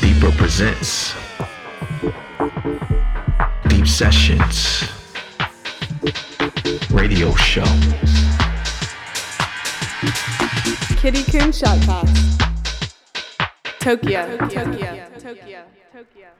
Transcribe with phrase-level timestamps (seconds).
[0.00, 1.14] Deeper presents
[3.68, 4.84] Deep Sessions
[6.90, 7.64] Radio Show.
[10.96, 12.38] Kitty Coon Shot Toss.
[13.80, 14.36] Tokyo.
[14.36, 14.64] Tokyo.
[14.64, 15.08] Tokyo.
[15.18, 15.62] Tokyo.
[15.92, 16.35] Tokyo.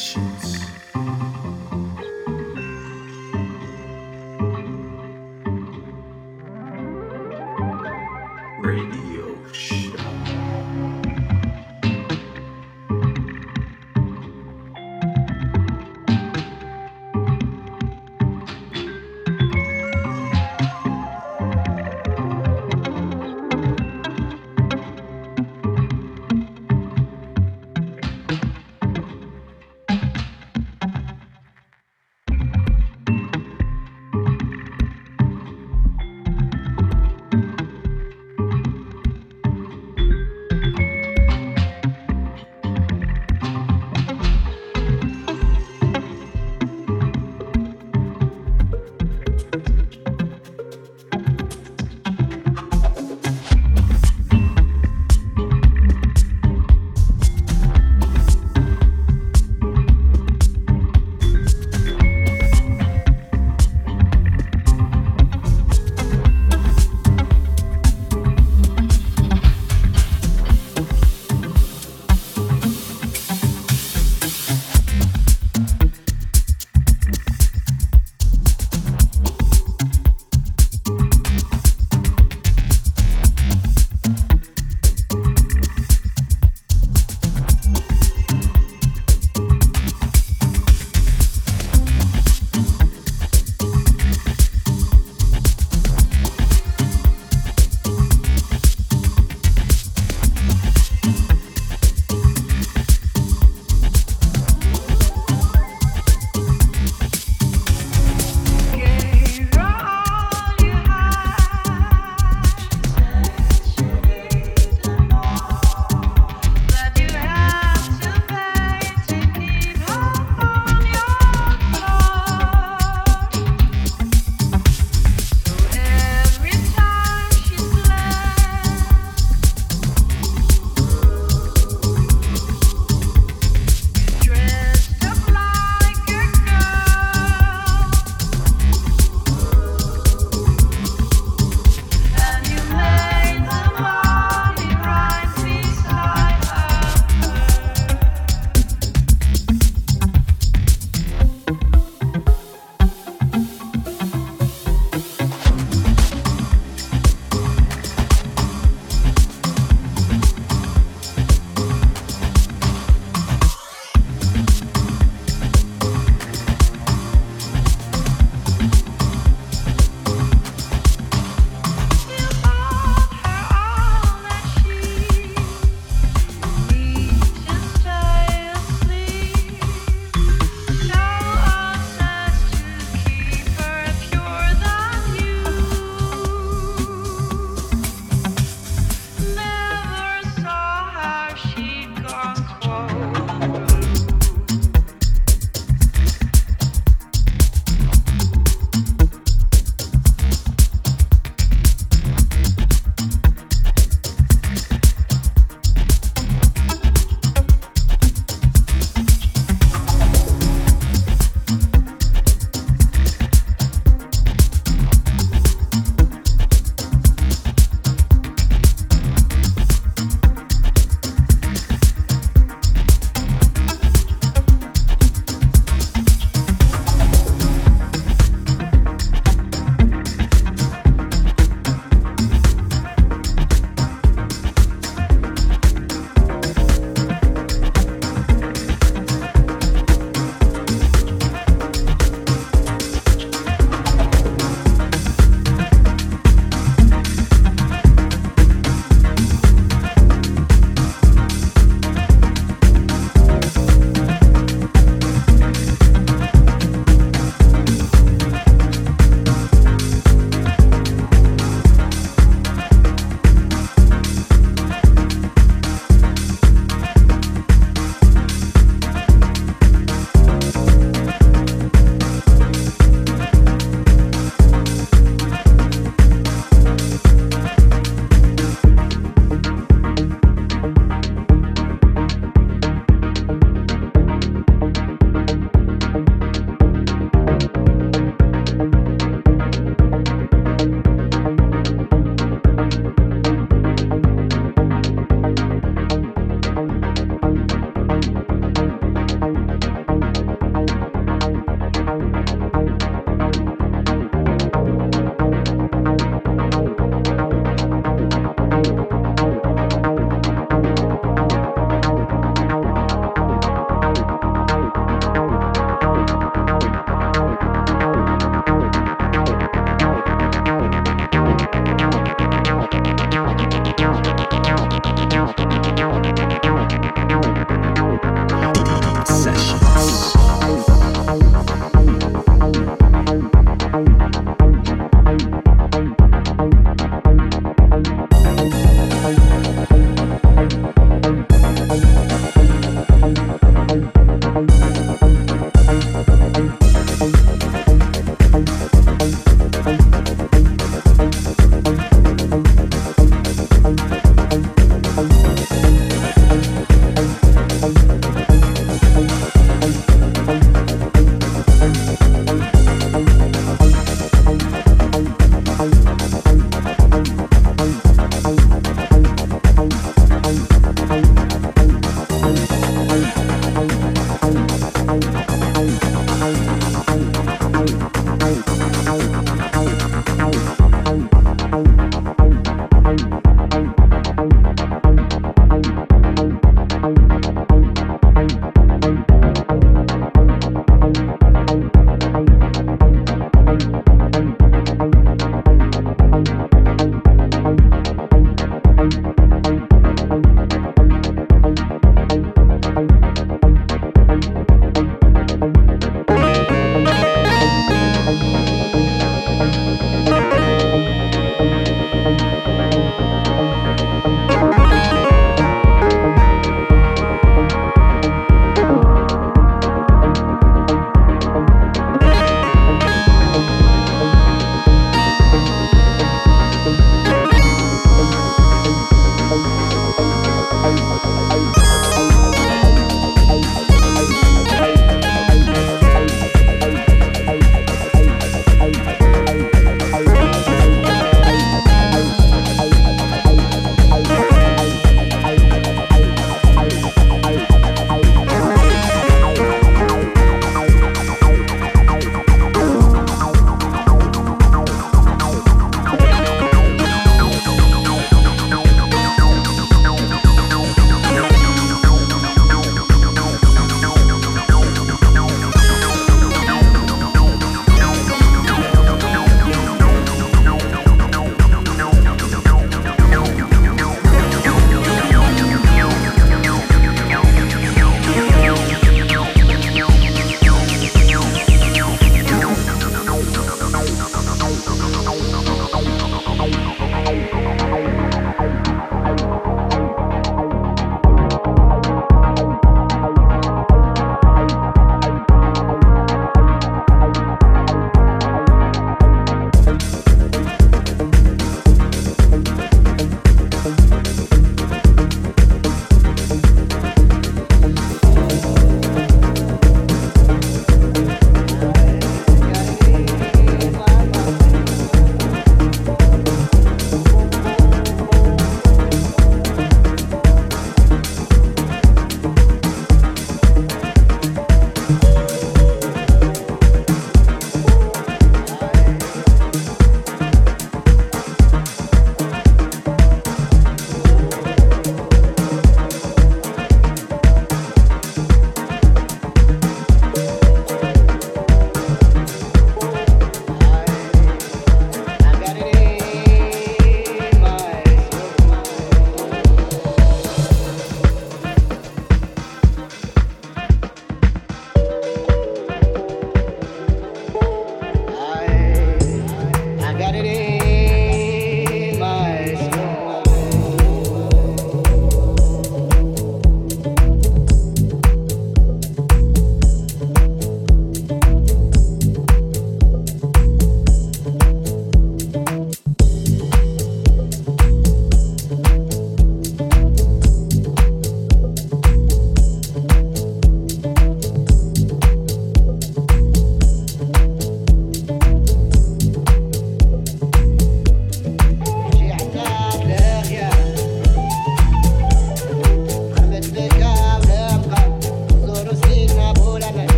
[0.00, 0.49] Deep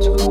[0.00, 0.27] 这个。